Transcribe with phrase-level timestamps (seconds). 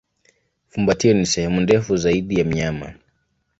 [0.69, 2.93] Fumbatio ni sehemu ndefu zaidi ya mnyama.